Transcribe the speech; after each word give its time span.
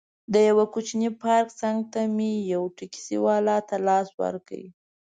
د 0.33 0.35
یوه 0.49 0.65
کوچني 0.73 1.09
پارک 1.21 1.47
څنګ 1.61 1.77
ته 1.93 2.01
مې 2.15 2.31
یو 2.53 2.63
ټکسي 2.77 3.17
والا 3.25 3.57
ته 3.67 3.75
لاس 3.87 4.07
ورکړ. 4.21 4.61